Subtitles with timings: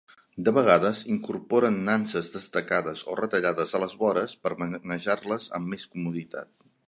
[0.47, 6.51] De vegades, incorporen nanses destacades o retallades a les vores per manejar-les amb més comoditat.